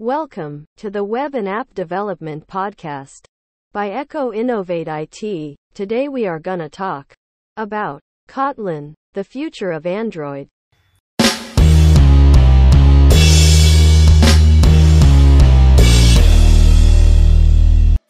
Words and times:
Welcome 0.00 0.64
to 0.78 0.88
the 0.88 1.04
Web 1.04 1.34
and 1.34 1.46
App 1.46 1.74
Development 1.74 2.46
Podcast 2.46 3.26
by 3.70 3.90
Echo 3.90 4.32
Innovate 4.32 4.88
IT. 4.88 5.56
Today 5.74 6.08
we 6.08 6.26
are 6.26 6.38
gonna 6.38 6.70
talk 6.70 7.12
about 7.58 8.00
Kotlin, 8.26 8.94
the 9.12 9.22
future 9.22 9.72
of 9.72 9.84
Android. 9.84 10.48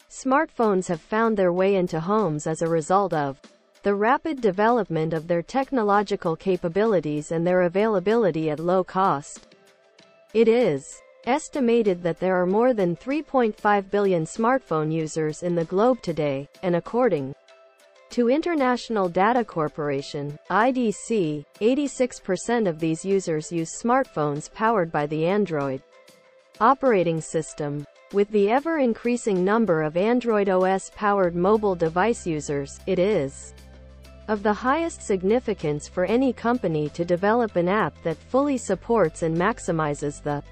Smartphones 0.09 0.87
have 0.87 1.01
found 1.01 1.35
their 1.35 1.51
way 1.51 1.75
into 1.75 1.99
homes 1.99 2.47
as 2.47 2.61
a 2.61 2.69
result 2.69 3.11
of 3.11 3.37
the 3.83 3.93
rapid 3.93 4.39
development 4.39 5.11
of 5.11 5.27
their 5.27 5.41
technological 5.41 6.37
capabilities 6.37 7.33
and 7.33 7.45
their 7.45 7.63
availability 7.63 8.49
at 8.49 8.61
low 8.61 8.81
cost. 8.81 9.53
It 10.33 10.47
is 10.47 11.01
estimated 11.25 12.01
that 12.03 12.19
there 12.19 12.41
are 12.41 12.45
more 12.45 12.73
than 12.73 12.95
3.5 12.95 13.89
billion 13.91 14.25
smartphone 14.25 14.91
users 14.91 15.43
in 15.43 15.55
the 15.55 15.65
globe 15.65 16.01
today, 16.01 16.47
and 16.63 16.75
according 16.75 17.35
to 18.09 18.29
International 18.29 19.07
Data 19.07 19.45
Corporation, 19.45 20.37
IDC, 20.49 21.45
86% 21.61 22.67
of 22.67 22.79
these 22.79 23.05
users 23.05 23.51
use 23.51 23.81
smartphones 23.81 24.53
powered 24.53 24.91
by 24.91 25.05
the 25.05 25.25
Android 25.25 25.81
operating 26.59 27.21
system. 27.21 27.85
With 28.11 28.29
the 28.31 28.51
ever-increasing 28.51 29.45
number 29.45 29.83
of 29.83 29.95
Android 29.95 30.49
OS-powered 30.49 31.35
mobile 31.35 31.75
device 31.75 32.27
users, 32.27 32.81
it 32.85 32.99
is 32.99 33.53
of 34.27 34.43
the 34.43 34.53
highest 34.53 35.01
significance 35.01 35.87
for 35.87 36.03
any 36.05 36.33
company 36.33 36.89
to 36.89 37.05
develop 37.05 37.55
an 37.55 37.69
app 37.69 37.93
that 38.03 38.17
fully 38.17 38.57
supports 38.57 39.23
and 39.23 39.35
maximizes 39.35 40.21
the 40.21 40.43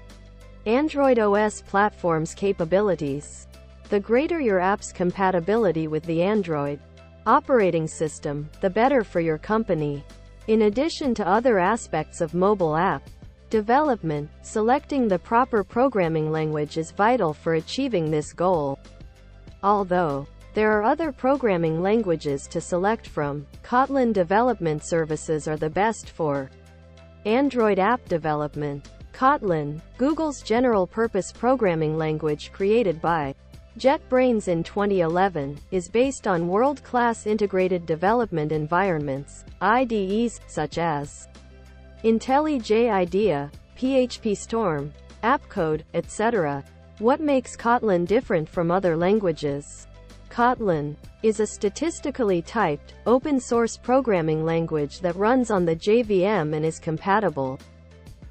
Android 0.66 1.18
OS 1.18 1.62
platform's 1.62 2.34
capabilities. 2.34 3.48
The 3.88 3.98
greater 3.98 4.40
your 4.40 4.60
app's 4.60 4.92
compatibility 4.92 5.88
with 5.88 6.04
the 6.04 6.22
Android 6.22 6.78
operating 7.24 7.88
system, 7.88 8.46
the 8.60 8.68
better 8.68 9.02
for 9.02 9.20
your 9.20 9.38
company. 9.38 10.04
In 10.48 10.62
addition 10.62 11.14
to 11.14 11.26
other 11.26 11.58
aspects 11.58 12.20
of 12.20 12.34
mobile 12.34 12.76
app 12.76 13.08
development, 13.48 14.28
selecting 14.42 15.08
the 15.08 15.18
proper 15.18 15.64
programming 15.64 16.30
language 16.30 16.76
is 16.76 16.90
vital 16.90 17.32
for 17.32 17.54
achieving 17.54 18.10
this 18.10 18.34
goal. 18.34 18.78
Although 19.62 20.26
there 20.52 20.72
are 20.72 20.82
other 20.82 21.10
programming 21.10 21.80
languages 21.80 22.46
to 22.48 22.60
select 22.60 23.06
from, 23.06 23.46
Kotlin 23.62 24.12
development 24.12 24.84
services 24.84 25.48
are 25.48 25.56
the 25.56 25.70
best 25.70 26.10
for 26.10 26.50
Android 27.24 27.78
app 27.78 28.06
development. 28.10 28.90
Kotlin, 29.20 29.82
Google's 29.98 30.40
general-purpose 30.40 31.30
programming 31.32 31.98
language 31.98 32.50
created 32.54 33.02
by 33.02 33.34
JetBrains 33.78 34.48
in 34.48 34.62
2011, 34.62 35.58
is 35.70 35.90
based 35.90 36.26
on 36.26 36.48
world-class 36.48 37.26
integrated 37.26 37.84
development 37.84 38.50
environments, 38.50 39.44
IDEs, 39.60 40.40
such 40.46 40.78
as 40.78 41.28
IntelliJ 42.02 42.90
IDEA, 42.90 43.50
PhpStorm, 43.78 44.90
AppCode, 45.22 45.82
etc. 45.92 46.64
What 46.98 47.20
makes 47.20 47.58
Kotlin 47.58 48.06
different 48.06 48.48
from 48.48 48.70
other 48.70 48.96
languages? 48.96 49.86
Kotlin 50.30 50.96
is 51.22 51.40
a 51.40 51.46
statistically 51.46 52.40
typed, 52.40 52.94
open-source 53.04 53.76
programming 53.76 54.46
language 54.46 55.00
that 55.00 55.14
runs 55.16 55.50
on 55.50 55.66
the 55.66 55.76
JVM 55.76 56.54
and 56.56 56.64
is 56.64 56.78
compatible 56.78 57.60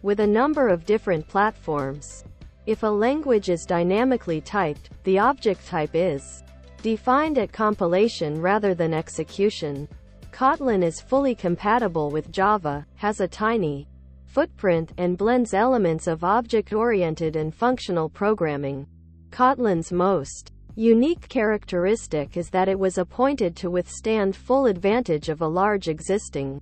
with 0.01 0.19
a 0.19 0.27
number 0.27 0.69
of 0.69 0.85
different 0.85 1.27
platforms. 1.27 2.23
If 2.65 2.83
a 2.83 2.87
language 2.87 3.49
is 3.49 3.65
dynamically 3.65 4.41
typed, 4.41 4.89
the 5.03 5.19
object 5.19 5.65
type 5.65 5.91
is 5.93 6.43
defined 6.81 7.37
at 7.37 7.51
compilation 7.51 8.41
rather 8.41 8.73
than 8.73 8.93
execution. 8.93 9.87
Kotlin 10.31 10.83
is 10.83 11.01
fully 11.01 11.35
compatible 11.35 12.09
with 12.09 12.31
Java, 12.31 12.85
has 12.95 13.19
a 13.19 13.27
tiny 13.27 13.87
footprint, 14.27 14.93
and 14.97 15.17
blends 15.17 15.53
elements 15.53 16.05
of 16.05 16.23
object-oriented 16.23 17.35
and 17.35 17.53
functional 17.53 18.07
programming. 18.07 18.85
Kotlin's 19.31 19.91
most 19.91 20.51
unique 20.75 21.27
characteristic 21.27 22.37
is 22.37 22.49
that 22.51 22.69
it 22.69 22.79
was 22.79 22.99
appointed 22.99 23.55
to 23.55 23.71
withstand 23.71 24.35
full 24.35 24.67
advantage 24.67 25.29
of 25.29 25.41
a 25.41 25.47
large 25.47 25.87
existing 25.87 26.61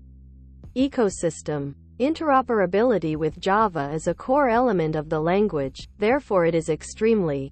ecosystem. 0.76 1.76
Interoperability 2.00 3.16
with 3.16 3.40
Java 3.40 3.90
is 3.92 4.06
a 4.06 4.14
core 4.14 4.50
element 4.50 4.96
of 4.96 5.10
the 5.10 5.20
language, 5.20 5.90
therefore 5.98 6.46
it 6.46 6.54
is 6.54 6.70
extremely 6.70 7.52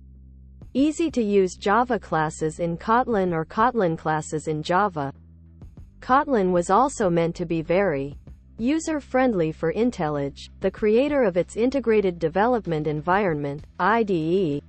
easy 0.75 1.09
to 1.09 1.23
use 1.23 1.55
Java 1.55 1.97
classes 1.97 2.59
in 2.59 2.77
Kotlin 2.77 3.33
or 3.33 3.43
Kotlin 3.43 3.97
classes 3.97 4.47
in 4.47 4.61
Java. 4.61 5.11
Kotlin 5.99 6.51
was 6.51 6.69
also 6.69 7.09
meant 7.09 7.35
to 7.37 7.47
be 7.47 7.63
very 7.63 8.19
user-friendly 8.59 9.51
for 9.51 9.73
IntelliJ, 9.73 10.49
the 10.59 10.69
creator 10.69 11.23
of 11.23 11.37
its 11.37 11.55
integrated 11.55 12.19
development 12.19 12.85
environment, 12.85 13.65
IDE. 13.79 14.61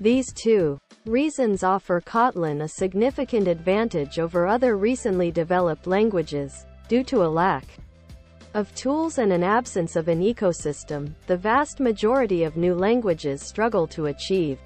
These 0.00 0.32
two 0.32 0.78
reasons 1.04 1.62
offer 1.62 2.00
Kotlin 2.00 2.62
a 2.62 2.68
significant 2.68 3.46
advantage 3.46 4.18
over 4.18 4.46
other 4.46 4.78
recently 4.78 5.30
developed 5.30 5.86
languages, 5.86 6.64
due 6.88 7.04
to 7.04 7.24
a 7.24 7.28
lack 7.28 7.66
of 8.56 8.74
tools 8.74 9.18
and 9.18 9.34
an 9.34 9.42
absence 9.42 9.96
of 9.96 10.08
an 10.08 10.22
ecosystem, 10.22 11.12
the 11.26 11.36
vast 11.36 11.78
majority 11.78 12.42
of 12.42 12.56
new 12.56 12.74
languages 12.74 13.42
struggle 13.42 13.86
to 13.86 14.06
achieve 14.06 14.58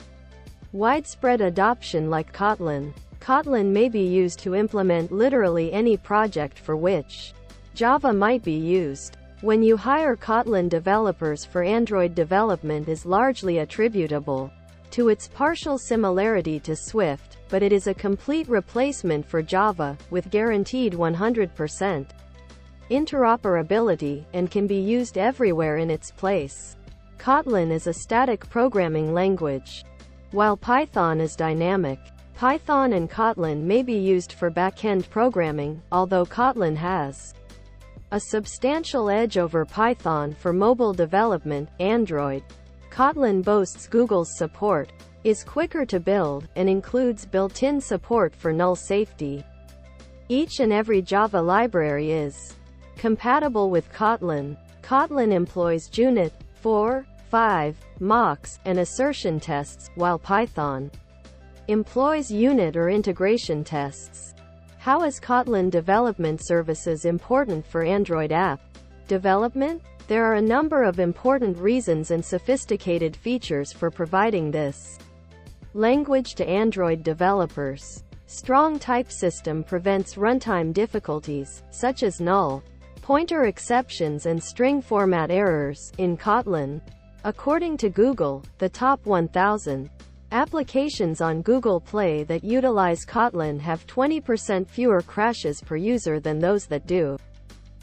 widespread 0.72 1.40
adoption 1.40 2.08
like 2.08 2.32
Kotlin. 2.32 2.94
Kotlin 3.18 3.66
may 3.72 3.88
be 3.88 4.04
used 4.04 4.38
to 4.38 4.54
implement 4.54 5.10
literally 5.10 5.72
any 5.72 5.96
project 5.96 6.56
for 6.56 6.76
which 6.76 7.34
Java 7.74 8.12
might 8.12 8.44
be 8.44 8.52
used. 8.52 9.16
When 9.40 9.60
you 9.60 9.76
hire 9.76 10.14
Kotlin 10.14 10.68
developers 10.68 11.44
for 11.44 11.64
Android 11.64 12.14
development 12.14 12.88
is 12.88 13.04
largely 13.04 13.58
attributable 13.58 14.52
to 14.92 15.08
its 15.08 15.26
partial 15.26 15.78
similarity 15.78 16.60
to 16.60 16.76
Swift, 16.76 17.38
but 17.48 17.60
it 17.60 17.72
is 17.72 17.88
a 17.88 17.94
complete 17.94 18.48
replacement 18.48 19.26
for 19.26 19.42
Java, 19.42 19.98
with 20.10 20.30
guaranteed 20.30 20.92
100% 20.92 22.06
interoperability, 22.90 24.24
and 24.32 24.50
can 24.50 24.66
be 24.66 24.80
used 24.80 25.16
everywhere 25.16 25.78
in 25.78 25.90
its 25.90 26.10
place. 26.10 26.76
Kotlin 27.18 27.70
is 27.70 27.86
a 27.86 27.92
static 27.92 28.48
programming 28.50 29.14
language, 29.14 29.84
while 30.32 30.56
Python 30.56 31.20
is 31.20 31.36
dynamic. 31.36 31.98
Python 32.34 32.94
and 32.94 33.10
Kotlin 33.10 33.62
may 33.62 33.82
be 33.82 33.98
used 33.98 34.32
for 34.32 34.50
back-end 34.50 35.08
programming, 35.10 35.82
although 35.92 36.24
Kotlin 36.24 36.76
has 36.76 37.34
a 38.12 38.18
substantial 38.18 39.08
edge 39.08 39.38
over 39.38 39.64
Python 39.64 40.34
for 40.34 40.52
mobile 40.52 40.92
development, 40.92 41.68
Android. 41.78 42.42
Kotlin 42.90 43.44
boasts 43.44 43.86
Google's 43.86 44.36
support, 44.36 44.90
is 45.22 45.44
quicker 45.44 45.84
to 45.86 46.00
build, 46.00 46.48
and 46.56 46.68
includes 46.68 47.26
built-in 47.26 47.80
support 47.80 48.34
for 48.34 48.52
null 48.52 48.74
safety. 48.74 49.44
Each 50.28 50.60
and 50.60 50.72
every 50.72 51.02
Java 51.02 51.40
library 51.40 52.10
is 52.10 52.56
compatible 53.00 53.70
with 53.70 53.90
Kotlin. 53.94 54.58
Kotlin 54.82 55.32
employs 55.32 55.88
Junit, 55.88 56.32
4, 56.60 57.06
5, 57.30 57.76
mocks, 57.98 58.58
and 58.66 58.78
assertion 58.78 59.40
tests, 59.40 59.88
while 59.94 60.18
Python 60.18 60.90
employs 61.68 62.30
unit 62.30 62.76
or 62.76 62.90
integration 62.90 63.64
tests. 63.64 64.34
How 64.76 65.02
is 65.04 65.18
Kotlin 65.18 65.70
development 65.70 66.44
services 66.44 67.06
important 67.06 67.66
for 67.66 67.82
Android 67.82 68.32
app 68.32 68.60
development? 69.08 69.80
There 70.06 70.26
are 70.26 70.34
a 70.34 70.42
number 70.42 70.82
of 70.82 71.00
important 71.00 71.56
reasons 71.56 72.10
and 72.10 72.22
sophisticated 72.22 73.16
features 73.16 73.72
for 73.72 73.90
providing 73.90 74.50
this 74.50 74.98
language 75.72 76.34
to 76.34 76.46
Android 76.46 77.02
developers. 77.02 78.04
Strong 78.26 78.78
type 78.78 79.10
system 79.10 79.64
prevents 79.64 80.16
runtime 80.16 80.74
difficulties, 80.74 81.62
such 81.70 82.02
as 82.02 82.20
null, 82.20 82.62
pointer 83.10 83.46
exceptions 83.46 84.26
and 84.26 84.40
string 84.40 84.80
format 84.80 85.32
errors, 85.32 85.90
in 85.98 86.16
Kotlin. 86.16 86.80
According 87.24 87.76
to 87.78 87.90
Google, 87.90 88.44
the 88.58 88.68
top 88.68 89.04
1000 89.04 89.90
Applications 90.30 91.20
on 91.20 91.42
Google 91.42 91.80
Play 91.80 92.22
that 92.22 92.44
utilize 92.44 93.04
Kotlin 93.04 93.58
have 93.58 93.84
20% 93.88 94.68
fewer 94.68 95.00
crashes 95.00 95.60
per 95.60 95.74
user 95.74 96.20
than 96.20 96.38
those 96.38 96.66
that 96.66 96.86
do 96.86 97.16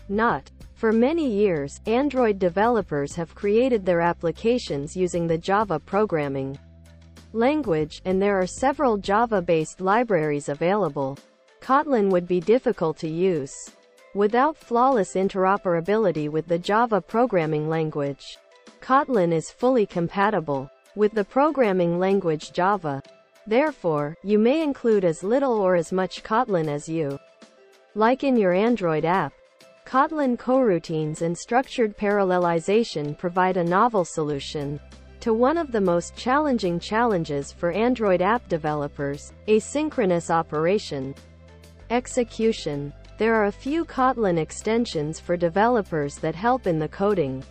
not. 0.07 0.49
For 0.75 0.93
many 0.93 1.29
years, 1.29 1.81
Android 1.87 2.39
developers 2.39 3.13
have 3.15 3.35
created 3.35 3.85
their 3.85 3.99
applications 3.99 4.95
using 4.95 5.27
the 5.27 5.37
Java 5.37 5.77
programming 5.77 6.57
language, 7.33 8.01
and 8.05 8.21
there 8.21 8.39
are 8.39 8.47
several 8.47 8.95
Java-based 8.95 9.81
libraries 9.81 10.47
available. 10.47 11.17
Kotlin 11.59 12.09
would 12.11 12.29
be 12.29 12.39
difficult 12.39 12.97
to 12.99 13.09
use 13.09 13.71
without 14.13 14.57
flawless 14.57 15.15
interoperability 15.15 16.29
with 16.29 16.47
the 16.47 16.59
Java 16.59 17.01
programming 17.01 17.69
language. 17.69 18.37
Kotlin 18.81 19.33
is 19.33 19.51
fully 19.51 19.85
compatible 19.85 20.69
with 20.95 21.11
the 21.13 21.23
programming 21.23 21.99
language 21.99 22.51
Java. 22.51 23.01
Therefore, 23.45 24.17
you 24.23 24.39
may 24.39 24.63
include 24.63 25.05
as 25.05 25.23
little 25.23 25.53
or 25.53 25.75
as 25.75 25.91
much 25.91 26.23
Kotlin 26.23 26.67
as 26.67 26.89
you 26.89 27.19
like 27.95 28.23
in 28.23 28.37
your 28.37 28.53
Android 28.53 29.05
app. 29.05 29.33
Kotlin 29.85 30.37
coroutines 30.37 31.21
and 31.21 31.37
structured 31.37 31.97
parallelization 31.97 33.17
provide 33.17 33.57
a 33.57 33.63
novel 33.63 34.03
solution 34.03 34.79
to 35.21 35.33
one 35.33 35.57
of 35.57 35.71
the 35.71 35.81
most 35.81 36.15
challenging 36.15 36.79
challenges 36.79 37.51
for 37.51 37.71
Android 37.71 38.21
app 38.21 38.47
developers, 38.49 39.33
asynchronous 39.47 40.29
operation. 40.29 41.15
Execution. 41.89 42.93
There 43.17 43.33
are 43.33 43.45
a 43.45 43.51
few 43.51 43.83
Kotlin 43.83 44.37
extensions 44.37 45.19
for 45.19 45.35
developers 45.35 46.17
that 46.19 46.35
help 46.35 46.67
in 46.67 46.77
the 46.77 46.87
coding 46.87 47.43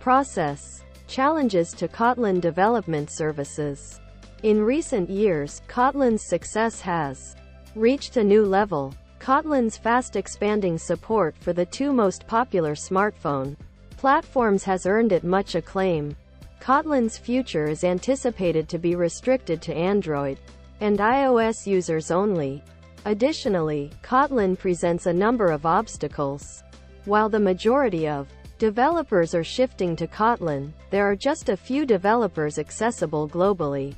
process. 0.00 0.82
Challenges 1.06 1.72
to 1.74 1.86
Kotlin 1.86 2.40
development 2.40 3.08
services. 3.08 4.00
In 4.42 4.60
recent 4.60 5.08
years, 5.08 5.62
Kotlin's 5.68 6.26
success 6.28 6.80
has 6.80 7.36
reached 7.76 8.16
a 8.16 8.24
new 8.24 8.44
level. 8.44 8.92
Kotlin's 9.20 9.76
fast 9.76 10.16
expanding 10.16 10.76
support 10.76 11.36
for 11.38 11.52
the 11.52 11.66
two 11.66 11.92
most 11.92 12.26
popular 12.26 12.74
smartphone 12.74 13.56
platforms 13.96 14.64
has 14.64 14.84
earned 14.84 15.12
it 15.12 15.22
much 15.22 15.54
acclaim. 15.54 16.16
Kotlin's 16.60 17.16
future 17.16 17.68
is 17.68 17.84
anticipated 17.84 18.68
to 18.68 18.78
be 18.78 18.96
restricted 18.96 19.62
to 19.62 19.74
Android 19.74 20.40
and 20.80 20.98
iOS 20.98 21.66
users 21.66 22.10
only. 22.10 22.62
Additionally, 23.04 23.90
Kotlin 24.02 24.58
presents 24.58 25.06
a 25.06 25.12
number 25.12 25.50
of 25.50 25.64
obstacles. 25.64 26.62
While 27.04 27.28
the 27.28 27.40
majority 27.40 28.08
of 28.08 28.28
developers 28.58 29.34
are 29.34 29.44
shifting 29.44 29.96
to 29.96 30.06
Kotlin, 30.06 30.72
there 30.90 31.08
are 31.08 31.16
just 31.16 31.48
a 31.48 31.56
few 31.56 31.86
developers 31.86 32.58
accessible 32.58 33.28
globally. 33.28 33.94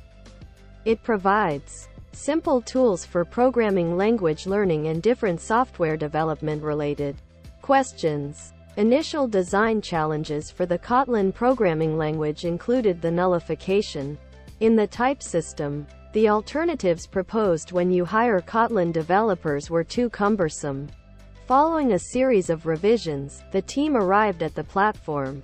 It 0.85 1.03
provides 1.03 1.89
simple 2.13 2.61
tools 2.61 3.05
for 3.05 3.25
programming 3.25 3.97
language 3.97 4.45
learning 4.45 4.87
and 4.87 5.01
different 5.01 5.41
software 5.41 5.97
development 5.97 6.61
related 6.61 7.15
questions. 7.61 8.53
Initial 8.77 9.27
design 9.27 9.81
challenges 9.81 10.49
for 10.49 10.65
the 10.65 10.79
Kotlin 10.79 11.33
programming 11.33 11.97
language 11.97 12.45
included 12.45 13.01
the 13.01 13.11
nullification 13.11 14.17
in 14.59 14.75
the 14.75 14.87
type 14.87 15.21
system. 15.21 15.85
The 16.13 16.27
alternatives 16.27 17.07
proposed 17.07 17.71
when 17.71 17.89
you 17.89 18.03
hire 18.03 18.41
Kotlin 18.41 18.91
developers 18.91 19.69
were 19.69 19.85
too 19.85 20.09
cumbersome. 20.09 20.89
Following 21.47 21.93
a 21.93 21.99
series 21.99 22.49
of 22.49 22.65
revisions, 22.65 23.41
the 23.53 23.61
team 23.61 23.95
arrived 23.95 24.43
at 24.43 24.53
the 24.53 24.63
platform. 24.65 25.41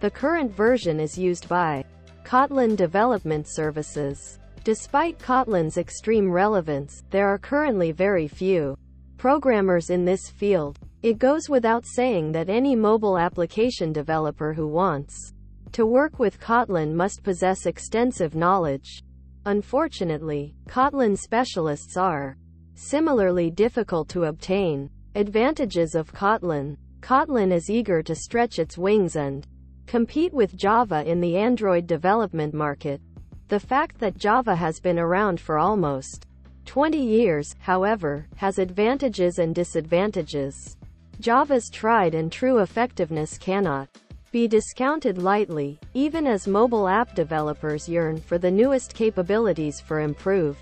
The 0.00 0.10
current 0.10 0.54
version 0.54 1.00
is 1.00 1.16
used 1.16 1.48
by 1.48 1.82
Kotlin 2.24 2.76
Development 2.76 3.48
Services. 3.48 4.38
Despite 4.64 5.18
Kotlin's 5.18 5.78
extreme 5.78 6.30
relevance, 6.30 7.02
there 7.08 7.28
are 7.28 7.38
currently 7.38 7.90
very 7.90 8.28
few 8.28 8.76
programmers 9.16 9.88
in 9.88 10.04
this 10.04 10.28
field. 10.28 10.78
It 11.02 11.18
goes 11.18 11.48
without 11.48 11.86
saying 11.86 12.32
that 12.32 12.50
any 12.50 12.76
mobile 12.76 13.16
application 13.16 13.94
developer 13.94 14.52
who 14.52 14.68
wants 14.68 15.32
to 15.72 15.86
work 15.86 16.18
with 16.18 16.38
Kotlin 16.38 16.92
must 16.92 17.22
possess 17.22 17.64
extensive 17.64 18.34
knowledge. 18.34 19.02
Unfortunately, 19.46 20.54
Kotlin 20.68 21.16
specialists 21.16 21.96
are 21.96 22.36
similarly 22.74 23.50
difficult 23.50 24.08
to 24.10 24.24
obtain. 24.24 24.90
Advantages 25.14 25.94
of 25.94 26.12
Kotlin 26.12 26.76
Kotlin 27.00 27.50
is 27.50 27.70
eager 27.70 28.02
to 28.02 28.14
stretch 28.14 28.58
its 28.58 28.76
wings 28.76 29.16
and 29.16 29.46
compete 29.86 30.34
with 30.34 30.56
Java 30.56 31.02
in 31.10 31.20
the 31.20 31.36
Android 31.36 31.86
development 31.86 32.52
market. 32.52 33.00
The 33.48 33.58
fact 33.58 33.98
that 33.98 34.18
Java 34.18 34.54
has 34.54 34.78
been 34.78 34.98
around 34.98 35.40
for 35.40 35.58
almost 35.58 36.26
20 36.66 36.98
years, 36.98 37.56
however, 37.58 38.26
has 38.36 38.58
advantages 38.58 39.38
and 39.38 39.54
disadvantages. 39.54 40.76
Java's 41.18 41.70
tried 41.70 42.14
and 42.14 42.30
true 42.30 42.58
effectiveness 42.58 43.38
cannot 43.38 43.88
be 44.32 44.46
discounted 44.46 45.18
lightly, 45.18 45.78
even 45.94 46.26
as 46.26 46.46
mobile 46.46 46.86
app 46.86 47.14
developers 47.14 47.88
yearn 47.88 48.20
for 48.20 48.38
the 48.38 48.50
newest 48.50 48.94
capabilities 48.94 49.80
for 49.80 50.00
improved 50.00 50.60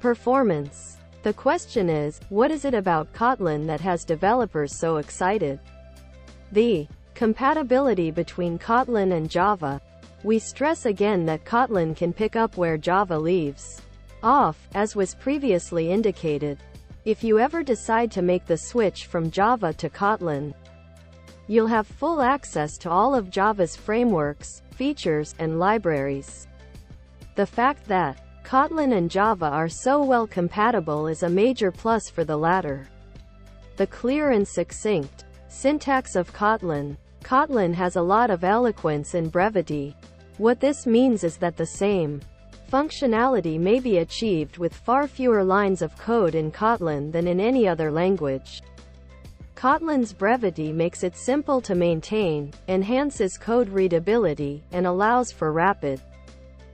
performance. 0.00 0.96
The 1.22 1.32
question 1.32 1.90
is, 1.90 2.20
what 2.28 2.50
is 2.50 2.64
it 2.64 2.74
about 2.74 3.12
Kotlin 3.12 3.66
that 3.66 3.80
has 3.80 4.04
developers 4.04 4.78
so 4.78 4.96
excited? 4.96 5.60
The 6.52 6.86
compatibility 7.14 8.10
between 8.10 8.58
Kotlin 8.58 9.12
and 9.16 9.28
Java 9.28 9.80
we 10.24 10.38
stress 10.38 10.86
again 10.86 11.24
that 11.26 11.44
Kotlin 11.44 11.94
can 11.94 12.12
pick 12.12 12.34
up 12.34 12.56
where 12.56 12.76
Java 12.76 13.16
leaves 13.16 13.80
off, 14.22 14.66
as 14.74 14.96
was 14.96 15.14
previously 15.14 15.92
indicated. 15.92 16.58
If 17.04 17.22
you 17.22 17.38
ever 17.38 17.62
decide 17.62 18.10
to 18.12 18.22
make 18.22 18.44
the 18.44 18.56
switch 18.56 19.06
from 19.06 19.30
Java 19.30 19.72
to 19.74 19.88
Kotlin, 19.88 20.54
you'll 21.48 21.66
have 21.66 21.86
full 21.86 22.22
access 22.22 22.78
to 22.78 22.90
all 22.90 23.14
of 23.14 23.30
Java's 23.30 23.74
frameworks, 23.74 24.62
features, 24.70 25.34
and 25.38 25.58
libraries. 25.58 26.46
The 27.34 27.46
fact 27.46 27.84
that 27.88 28.44
Kotlin 28.44 28.96
and 28.96 29.10
Java 29.10 29.46
are 29.46 29.68
so 29.68 30.02
well 30.02 30.26
compatible 30.26 31.08
is 31.08 31.24
a 31.24 31.28
major 31.28 31.72
plus 31.72 32.08
for 32.08 32.22
the 32.22 32.36
latter. 32.36 32.88
The 33.76 33.86
clear 33.88 34.30
and 34.30 34.46
succinct 34.46 35.24
syntax 35.48 36.14
of 36.14 36.32
Kotlin. 36.32 36.96
Kotlin 37.24 37.74
has 37.74 37.96
a 37.96 38.02
lot 38.02 38.30
of 38.30 38.44
eloquence 38.44 39.14
and 39.14 39.32
brevity, 39.32 39.96
what 40.38 40.60
this 40.60 40.86
means 40.86 41.24
is 41.24 41.36
that 41.38 41.56
the 41.56 41.66
same 41.66 42.20
functionality 42.70 43.58
may 43.58 43.80
be 43.80 43.98
achieved 43.98 44.58
with 44.58 44.72
far 44.72 45.08
fewer 45.08 45.42
lines 45.42 45.82
of 45.82 45.96
code 45.98 46.36
in 46.36 46.52
Kotlin 46.52 47.10
than 47.10 47.26
in 47.26 47.40
any 47.40 47.66
other 47.66 47.90
language. 47.90 48.62
Kotlin's 49.58 50.12
brevity 50.12 50.72
makes 50.72 51.02
it 51.02 51.16
simple 51.16 51.60
to 51.62 51.74
maintain, 51.74 52.52
enhances 52.68 53.36
code 53.36 53.68
readability, 53.68 54.62
and 54.70 54.86
allows 54.86 55.32
for 55.32 55.52
rapid 55.52 56.00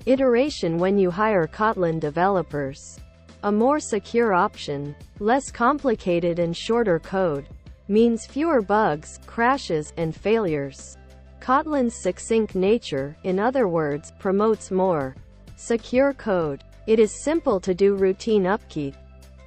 iteration 0.05 0.77
when 0.77 0.99
you 0.99 1.11
hire 1.11 1.47
Kotlin 1.47 1.99
developers. 1.99 3.01
A 3.45 3.51
more 3.51 3.81
secure 3.81 4.35
option, 4.35 4.95
less 5.19 5.51
complicated 5.51 6.39
and 6.39 6.55
shorter 6.55 6.99
code, 6.99 7.47
means 7.89 8.27
fewer 8.27 8.61
bugs, 8.61 9.19
crashes, 9.27 9.95
and 9.97 10.15
failures. 10.15 10.99
Kotlin's 11.41 11.97
succinct 11.97 12.55
nature, 12.55 13.17
in 13.25 13.39
other 13.39 13.67
words, 13.67 14.13
promotes 14.19 14.71
more 14.71 15.17
secure 15.57 16.13
code. 16.13 16.63
It 16.87 16.99
is 16.99 17.25
simple 17.25 17.61
to 17.61 17.73
do 17.73 17.95
routine 17.95 18.47
upkeep. 18.47 18.95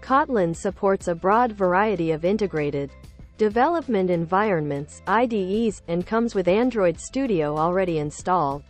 Kotlin 0.01 0.55
supports 0.55 1.07
a 1.07 1.13
broad 1.13 1.51
variety 1.51 2.09
of 2.13 2.25
integrated 2.25 2.89
development 3.37 4.09
environments, 4.09 5.01
IDEs, 5.07 5.83
and 5.87 6.05
comes 6.05 6.33
with 6.33 6.47
Android 6.47 6.99
Studio 6.99 7.55
already 7.55 7.99
installed. 7.99 8.63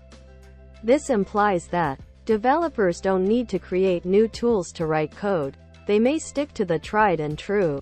This 0.84 1.10
implies 1.10 1.68
that 1.68 2.00
developers 2.26 3.00
don't 3.00 3.26
need 3.26 3.48
to 3.50 3.60
create 3.60 4.04
new 4.04 4.28
tools 4.28 4.74
to 4.74 4.86
write 4.86 5.16
code. 5.16 5.56
They 5.86 6.00
may 6.00 6.20
stick 6.20 6.54
to 6.54 6.66
the 6.66 6.78
tried 6.78 7.22
and 7.22 7.38
true 7.38 7.82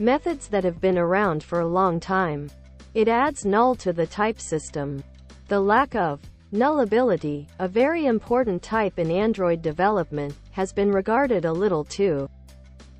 methods 0.00 0.48
that 0.48 0.64
have 0.64 0.80
been 0.80 0.98
around 0.98 1.44
for 1.44 1.60
a 1.60 1.66
long 1.66 2.00
time. 2.00 2.50
It 2.94 3.06
adds 3.06 3.44
null 3.44 3.76
to 3.76 3.92
the 3.92 4.06
type 4.06 4.40
system. 4.40 5.04
The 5.46 5.60
lack 5.60 5.94
of 5.94 6.20
nullability, 6.52 7.46
a 7.60 7.68
very 7.68 8.06
important 8.06 8.62
type 8.62 8.98
in 8.98 9.10
Android 9.10 9.62
development, 9.62 10.34
has 10.50 10.72
been 10.72 10.90
regarded 10.90 11.44
a 11.44 11.52
little 11.52 11.84
too 11.84 12.28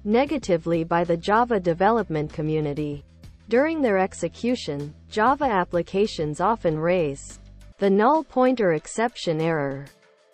negatively 0.04 0.84
by 0.84 1.04
the 1.04 1.16
Java 1.16 1.60
development 1.60 2.32
community. 2.32 3.04
During 3.48 3.82
their 3.82 3.98
execution, 3.98 4.94
Java 5.10 5.44
applications 5.44 6.40
often 6.40 6.78
raise 6.78 7.40
the 7.78 7.90
null 7.90 8.24
pointer 8.24 8.74
exception 8.74 9.40
error. 9.40 9.86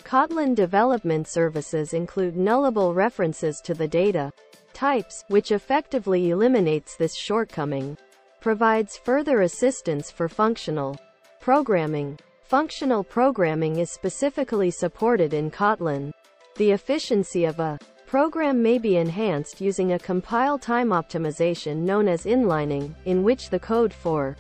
Kotlin 0.04 0.54
development 0.54 1.26
services 1.26 1.94
include 1.94 2.37
nullable 2.37 2.94
references 2.94 3.61
to 3.64 3.75
the 3.75 3.88
data 3.88 4.32
types, 4.73 5.25
which 5.28 5.52
effectively 5.52 6.30
eliminates 6.30 6.96
this 6.96 7.14
shortcoming 7.14 7.96
provides 8.40 8.96
further 8.96 9.40
assistance 9.40 10.11
for 10.11 10.28
functional 10.28 10.96
programming. 11.40 12.18
Functional 12.44 13.02
programming 13.02 13.78
is 13.78 13.90
specifically 13.90 14.70
supported 14.70 15.35
in 15.35 15.50
Kotlin. 15.50 16.12
The 16.56 16.70
efficiency 16.70 17.44
of 17.44 17.58
a 17.58 17.78
program 18.06 18.62
may 18.62 18.78
be 18.78 18.96
enhanced 18.96 19.60
using 19.60 19.92
a 19.92 19.98
compile 19.98 20.58
time 20.58 20.90
optimization 20.90 21.78
known 21.78 22.08
as 22.08 22.25
inlining, 22.25 22.94
in 23.04 23.22
which 23.22 23.50
the 23.50 23.58
code 23.58 23.92
for 23.92 24.36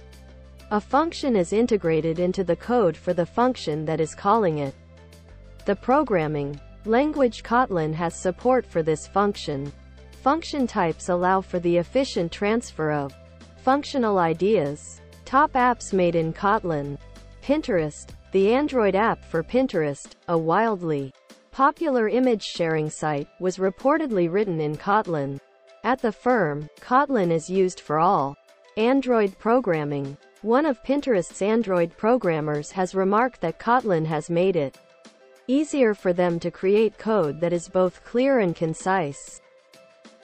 a 0.70 0.80
function 0.80 1.36
is 1.36 1.52
integrated 1.52 2.18
into 2.18 2.44
the 2.44 2.56
code 2.56 2.96
for 2.96 3.12
the 3.12 3.26
function 3.26 3.84
that 3.84 4.00
is 4.00 4.14
calling 4.14 4.58
it. 4.58 4.74
The 5.64 5.76
programming 5.76 6.60
language 6.84 7.42
Kotlin 7.42 7.92
has 7.94 8.14
support 8.14 8.64
for 8.64 8.82
this 8.82 9.06
function. 9.06 9.72
Function 10.22 10.66
types 10.66 11.08
allow 11.08 11.40
for 11.40 11.58
the 11.58 11.76
efficient 11.76 12.32
transfer 12.32 12.92
of 12.92 13.14
Functional 13.66 14.18
ideas. 14.18 15.00
Top 15.24 15.54
apps 15.54 15.92
made 15.92 16.14
in 16.14 16.32
Kotlin. 16.32 16.96
Pinterest. 17.42 18.10
The 18.30 18.54
Android 18.54 18.94
app 18.94 19.24
for 19.24 19.42
Pinterest, 19.42 20.12
a 20.28 20.38
wildly 20.38 21.12
popular 21.56 22.06
image 22.06 22.42
sharing 22.42 22.90
site, 22.90 23.26
was 23.40 23.56
reportedly 23.56 24.30
written 24.30 24.60
in 24.60 24.76
Kotlin. 24.76 25.40
At 25.84 26.02
the 26.02 26.12
firm, 26.12 26.68
Kotlin 26.82 27.30
is 27.30 27.48
used 27.48 27.80
for 27.80 27.98
all 27.98 28.36
Android 28.76 29.38
programming. 29.38 30.18
One 30.42 30.66
of 30.66 30.82
Pinterest's 30.82 31.40
Android 31.40 31.96
programmers 31.96 32.70
has 32.72 32.94
remarked 32.94 33.40
that 33.40 33.58
Kotlin 33.58 34.04
has 34.04 34.28
made 34.28 34.54
it 34.54 34.76
easier 35.46 35.94
for 35.94 36.12
them 36.12 36.38
to 36.40 36.50
create 36.50 36.98
code 36.98 37.40
that 37.40 37.54
is 37.54 37.70
both 37.70 38.04
clear 38.04 38.40
and 38.40 38.54
concise. 38.54 39.40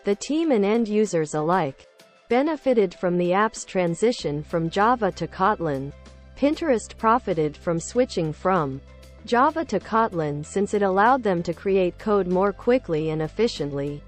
The 0.04 0.16
team 0.16 0.52
and 0.52 0.66
end 0.66 0.86
users 0.86 1.32
alike 1.32 1.88
benefited 2.28 2.92
from 2.92 3.16
the 3.16 3.32
app's 3.32 3.64
transition 3.64 4.42
from 4.42 4.68
Java 4.68 5.10
to 5.12 5.26
Kotlin. 5.26 5.94
Pinterest 6.36 6.94
profited 6.98 7.56
from 7.56 7.80
switching 7.80 8.34
from 8.34 8.82
Java 9.24 9.64
to 9.66 9.78
Kotlin 9.78 10.44
since 10.44 10.74
it 10.74 10.82
allowed 10.82 11.22
them 11.22 11.42
to 11.42 11.54
create 11.54 11.98
code 11.98 12.26
more 12.26 12.52
quickly 12.52 13.10
and 13.10 13.22
efficiently. 13.22 14.02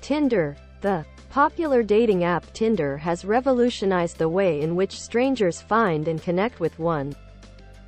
Tinder, 0.00 0.56
the 0.80 1.04
popular 1.30 1.82
dating 1.82 2.24
app 2.24 2.52
Tinder 2.52 2.96
has 2.96 3.24
revolutionized 3.24 4.18
the 4.18 4.28
way 4.28 4.60
in 4.60 4.76
which 4.76 5.00
strangers 5.00 5.60
find 5.60 6.08
and 6.08 6.22
connect 6.22 6.60
with 6.60 6.78
one 6.78 7.14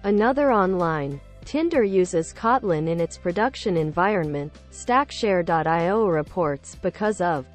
another 0.05 0.53
online. 0.53 1.21
Tinder 1.45 1.85
uses 1.85 2.33
Kotlin 2.33 2.88
in 2.88 3.00
its 3.00 3.17
production 3.17 3.76
environment, 3.76 4.53
Stackshare.io 4.73 6.07
reports, 6.07 6.75
because 6.76 7.21
of 7.21 7.47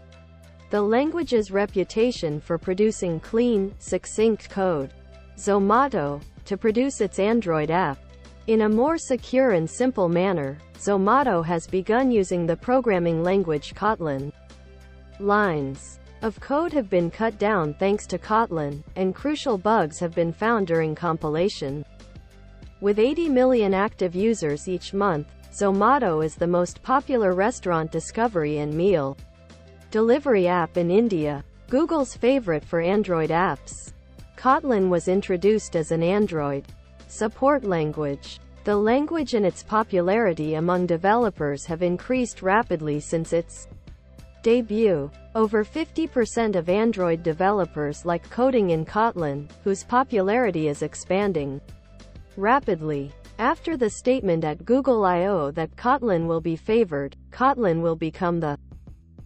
the 0.70 0.82
language's 0.82 1.52
reputation 1.52 2.40
for 2.40 2.58
producing 2.58 3.20
clean, 3.20 3.74
succinct 3.80 4.50
code. 4.50 4.94
Zomato, 5.38 6.22
to 6.46 6.56
produce 6.56 7.02
its 7.02 7.20
Android 7.20 7.70
app. 7.70 7.98
In 8.48 8.62
a 8.62 8.70
more 8.70 8.98
secure 8.98 9.52
and 9.52 9.70
simple 9.70 10.10
manner, 10.10 10.58
Zomato 10.80 11.46
has 11.46 11.68
begun 11.68 12.10
using 12.10 12.48
the 12.48 12.58
programming 12.58 13.22
language 13.22 13.76
Kotlin. 13.76 14.32
Lines 15.20 16.00
of 16.24 16.40
code 16.40 16.74
have 16.74 16.90
been 16.90 17.12
cut 17.12 17.38
down 17.38 17.76
thanks 17.76 18.08
to 18.08 18.18
Kotlin, 18.18 18.84
and 18.96 19.14
crucial 19.14 19.60
bugs 19.60 20.00
have 20.00 20.16
been 20.16 20.34
found 20.34 20.66
during 20.66 20.96
compilation. 20.96 21.86
With 22.82 22.98
80 22.98 23.30
million 23.30 23.76
active 23.76 24.16
users 24.16 24.68
each 24.68 24.92
month, 24.92 25.28
Zomato 25.54 26.26
is 26.26 26.34
the 26.34 26.48
most 26.48 26.82
popular 26.82 27.34
restaurant 27.34 27.92
discovery 27.92 28.58
and 28.58 28.74
meal 28.74 29.18
delivery 29.92 30.48
app 30.48 30.78
in 30.78 30.90
India, 30.90 31.44
Google's 31.70 32.16
favorite 32.16 32.66
for 32.66 32.82
Android 32.82 33.30
apps. 33.30 33.94
Kotlin 34.36 34.90
was 34.90 35.08
introduced 35.08 35.76
as 35.76 35.92
an 35.92 36.02
Android 36.02 36.66
support 37.12 37.63
language. 37.63 38.39
The 38.63 38.75
language 38.75 39.34
and 39.34 39.46
its 39.46 39.63
popularity 39.63 40.56
among 40.56 40.86
developers 40.86 41.65
have 41.65 41.82
increased 41.82 42.41
rapidly 42.41 43.00
since 43.00 43.34
its 43.34 43.68
debut. 44.44 45.12
Over 45.36 45.63
50% 45.63 46.56
of 46.56 46.70
Android 46.70 47.24
developers 47.24 48.06
like 48.06 48.30
coding 48.30 48.72
in 48.72 48.86
Kotlin, 48.86 49.50
whose 49.63 49.84
popularity 49.84 50.68
is 50.68 50.82
expanding 50.82 51.60
rapidly. 52.38 53.12
After 53.39 53.75
the 53.75 53.89
statement 53.89 54.44
at 54.44 54.65
Google 54.65 55.03
I.O. 55.03 55.51
that 55.51 55.75
Kotlin 55.75 56.27
will 56.27 56.41
be 56.41 56.56
favored, 56.56 57.18
Kotlin 57.32 57.82
will 57.82 57.96
become 57.96 58.39
the 58.39 58.58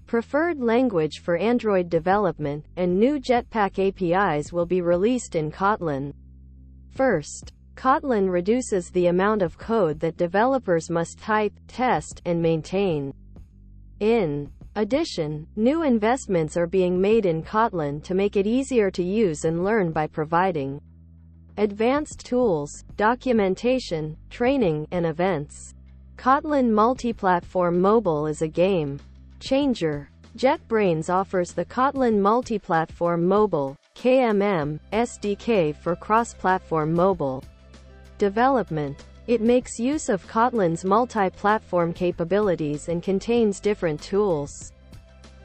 preferred 0.08 0.62
language 0.62 1.20
for 1.20 1.36
Android 1.36 1.89
development, 1.89 2.65
and 2.77 2.98
new 2.98 3.20
Jetpack 3.20 3.80
APIs 3.80 4.54
will 4.54 4.65
be 4.65 4.82
released 4.82 5.36
in 5.36 5.51
Kotlin. 5.51 6.13
First, 6.92 7.51
Kotlin 7.75 8.32
reduces 8.32 8.89
the 8.89 9.08
amount 9.08 9.41
of 9.41 9.58
code 9.58 10.00
that 10.00 10.17
developers 10.17 10.89
must 10.89 11.20
type, 11.20 11.53
test, 11.67 12.22
and 12.25 12.41
maintain. 12.41 13.13
In 14.00 14.50
addition, 14.75 15.48
new 15.55 15.84
investments 15.84 16.55
are 16.58 16.67
being 16.67 17.00
made 17.00 17.25
in 17.25 17.44
Kotlin 17.44 18.01
to 18.03 18.15
make 18.15 18.38
it 18.38 18.48
easier 18.48 18.89
to 18.91 19.03
use 19.03 19.46
and 19.46 19.63
learn 19.63 19.91
by 19.91 20.08
providing 20.08 20.82
advanced 21.58 22.25
tools, 22.25 22.84
documentation, 22.96 24.17
training, 24.29 24.88
and 24.91 25.05
events. 25.05 25.74
Kotlin 26.17 26.72
Multi-Platform 26.72 27.79
Mobile 27.79 28.27
is 28.27 28.41
a 28.41 28.48
game 28.48 29.00
changer. 29.39 30.10
JetBrains 30.38 31.10
offers 31.10 31.51
the 31.51 31.65
Kotlin 31.65 32.20
Multi-Platform 32.20 33.25
Mobile 33.25 33.75
KMM, 33.96 34.79
SDK 34.91 35.75
for 35.75 35.96
cross-platform 35.96 36.94
mobile 36.94 37.44
development. 38.18 39.06
It 39.28 39.42
makes 39.42 39.80
use 39.80 40.10
of 40.10 40.28
Kotlin's 40.28 40.86
multi-platform 40.86 41.94
capabilities 41.94 42.90
and 42.90 43.02
contains 43.02 43.60
different 43.60 44.02
tools 44.02 44.72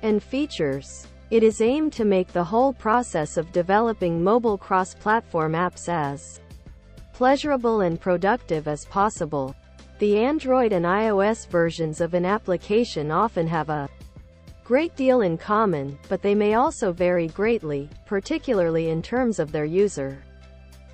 and 0.02 0.22
features. 0.22 1.06
It 1.30 1.42
is 1.42 1.60
aimed 1.60 1.92
to 1.94 2.04
make 2.04 2.28
the 2.28 2.44
whole 2.44 2.72
process 2.72 3.36
of 3.36 3.52
developing 3.52 4.22
mobile 4.22 4.58
cross-platform 4.58 5.52
apps 5.52 5.88
as 5.88 6.40
pleasurable 7.12 7.82
and 7.82 8.00
productive 8.00 8.66
as 8.66 8.84
possible. 8.86 9.54
The 9.98 10.18
Android 10.18 10.72
and 10.72 10.84
iOS 10.84 11.46
versions 11.46 12.00
of 12.00 12.14
an 12.14 12.24
application 12.24 13.10
often 13.10 13.46
have 13.46 13.68
a 13.68 13.88
great 14.64 14.94
deal 14.96 15.20
in 15.20 15.36
common, 15.36 15.98
but 16.08 16.22
they 16.22 16.34
may 16.34 16.54
also 16.54 16.92
vary 16.92 17.28
greatly, 17.28 17.88
particularly 18.06 18.90
in 18.90 19.02
terms 19.02 19.38
of 19.38 19.52
their 19.52 19.64
user 19.64 20.22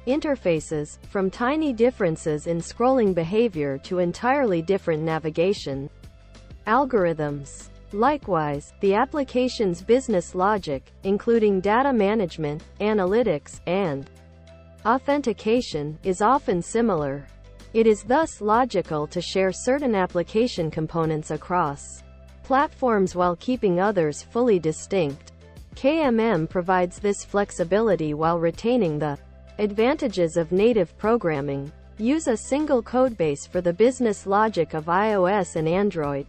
interfaces, 0.06 0.98
from 1.08 1.30
tiny 1.30 1.72
differences 1.72 2.46
in 2.46 2.58
scrolling 2.58 3.14
behavior 3.14 3.78
to 3.78 3.98
entirely 3.98 4.62
different 4.62 5.02
navigation 5.02 5.90
algorithms. 6.66 7.68
Likewise, 7.92 8.72
the 8.80 8.94
application's 8.94 9.80
business 9.80 10.34
logic, 10.34 10.92
including 11.04 11.60
data 11.60 11.92
management, 11.92 12.62
analytics, 12.80 13.60
and 13.66 14.10
authentication, 14.84 15.98
is 16.02 16.20
often 16.20 16.60
similar. 16.60 17.26
It 17.74 17.86
is 17.86 18.02
thus 18.02 18.40
logical 18.40 19.06
to 19.08 19.20
share 19.20 19.52
certain 19.52 19.94
application 19.94 20.70
components 20.70 21.30
across 21.30 22.02
platforms 22.42 23.14
while 23.16 23.36
keeping 23.36 23.80
others 23.80 24.22
fully 24.22 24.58
distinct. 24.58 25.32
KMM 25.74 26.48
provides 26.48 26.98
this 26.98 27.24
flexibility 27.24 28.14
while 28.14 28.38
retaining 28.38 28.98
the 28.98 29.18
advantages 29.58 30.36
of 30.36 30.52
native 30.52 30.96
programming. 30.98 31.72
Use 31.98 32.28
a 32.28 32.36
single 32.36 32.82
codebase 32.82 33.48
for 33.48 33.60
the 33.60 33.72
business 33.72 34.26
logic 34.26 34.74
of 34.74 34.86
iOS 34.86 35.56
and 35.56 35.66
Android 35.68 36.26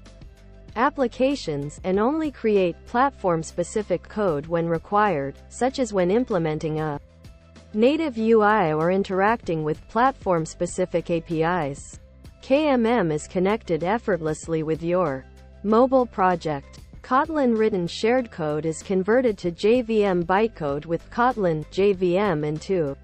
applications, 0.77 1.81
and 1.83 1.99
only 1.99 2.31
create 2.31 2.75
platform-specific 2.85 4.07
code 4.07 4.45
when 4.45 4.67
required, 4.67 5.35
such 5.49 5.79
as 5.79 5.91
when 5.91 6.11
implementing 6.11 6.79
a 6.79 6.99
native 7.73 8.17
UI 8.17 8.73
or 8.73 8.91
interacting 8.91 9.63
with 9.63 9.85
platform-specific 9.89 11.09
APIs. 11.09 11.99
KMM 12.43 13.11
is 13.11 13.27
connected 13.27 13.83
effortlessly 13.83 14.63
with 14.63 14.83
your 14.83 15.25
mobile 15.63 16.05
project. 16.05 16.79
Kotlin-written 17.01 17.87
shared 17.87 18.29
code 18.31 18.65
is 18.65 18.83
converted 18.83 19.37
to 19.39 19.51
JVM 19.51 20.25
bytecode 20.25 20.85
with 20.85 21.09
Kotlin 21.09 21.65
JVM 21.71 22.45
into 22.45 22.95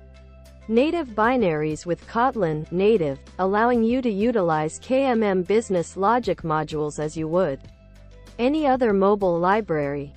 native 0.67 1.09
binaries 1.09 1.85
with 1.85 2.07
Kotlin 2.07 2.71
native, 2.71 3.19
allowing 3.39 3.83
you 3.83 4.01
to 4.01 4.09
utilize 4.09 4.79
KMM 4.79 5.45
business 5.45 5.97
logic 5.97 6.41
modules 6.43 6.99
as 6.99 7.17
you 7.17 7.27
would 7.27 7.59
any 8.39 8.65
other 8.65 8.93
mobile 8.93 9.37
library. 9.37 10.13